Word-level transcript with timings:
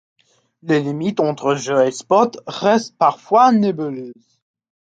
Les 0.63 0.81
limites 0.81 1.19
entre 1.19 1.53
jeu 1.53 1.85
et 1.85 1.91
sport 1.91 2.31
restent 2.47 2.97
parfois 2.97 3.51
nébuleuses. 3.51 4.41